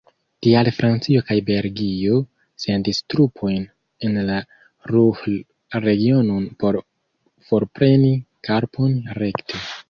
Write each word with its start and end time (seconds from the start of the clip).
Tial 0.45 0.69
Francio 0.75 1.19
kaj 1.25 1.35
Belgio 1.49 2.15
sendis 2.63 3.01
trupojn 3.15 3.67
en 4.07 4.17
la 4.31 4.39
Ruhr-regionon 4.93 6.49
por 6.65 6.79
forpreni 7.51 8.11
karbon 8.51 8.99
rekte. 9.21 9.63